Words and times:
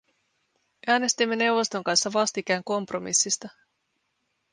Äänestimme 0.87 1.35
neuvoston 1.35 1.83
kanssa 1.83 2.13
vastikään 2.13 2.63
kompromissista. 2.63 3.49